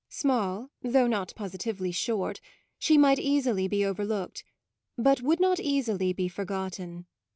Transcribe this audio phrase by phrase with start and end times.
[0.09, 2.41] Small, though not positively short,
[2.79, 4.43] she might easily be overlooked,
[4.97, 7.05] but would not easily be forgotten.